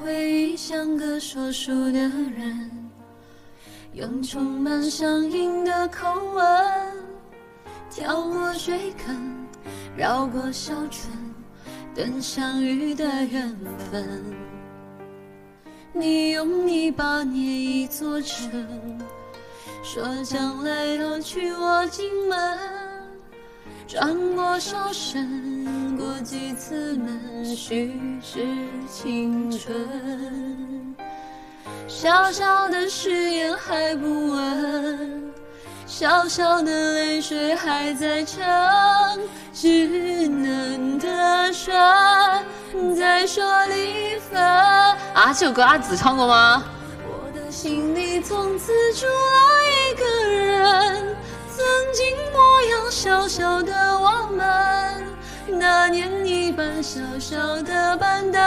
[0.00, 2.70] 回忆像个说书的人，
[3.94, 6.44] 用充满乡音的口吻，
[7.90, 9.46] 跳过水坑，
[9.96, 11.12] 绕过小村，
[11.96, 13.56] 等相遇的缘
[13.90, 14.24] 分。
[15.92, 18.50] 你用泥巴捏一座城，
[19.82, 22.58] 说将来要娶我进门，
[23.88, 28.46] 转过哨声，过几次门，虚掷
[28.86, 30.94] 青春。
[31.86, 35.32] 小小的誓言还不稳，
[35.86, 38.44] 小小的泪水还在撑，
[39.54, 41.74] 稚嫩的唇
[42.94, 44.38] 在说离分。
[44.38, 46.62] 啊，这首歌阿紫唱过吗？
[47.06, 49.12] 我的心里从此住了
[49.72, 50.04] 一个，
[53.00, 55.06] 小小的我们，
[55.46, 58.42] 那年一般小小的板凳，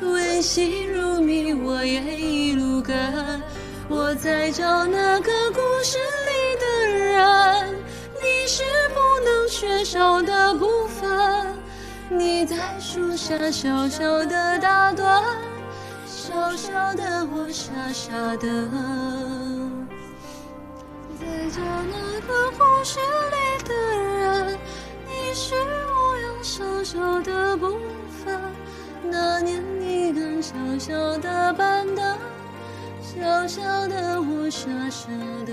[0.00, 2.92] 温馨如谜，我也一路跟。
[3.88, 7.76] 我在找那个故事里的人，
[8.20, 11.46] 你是不能缺少的部分。
[12.08, 15.22] 你在树下小小的打盹，
[16.04, 18.48] 小小的我傻傻的
[27.54, 28.40] 的部分。
[29.08, 32.18] 那年你刚小小的板凳，
[33.00, 35.08] 小小的我傻傻
[35.46, 35.52] 的。